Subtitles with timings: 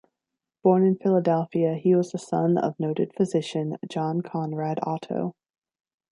[0.63, 5.35] Born in Philadelphia, he was the son of noted physician John Conrad Otto.